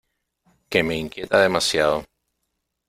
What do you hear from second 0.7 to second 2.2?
me inquieta demasiado.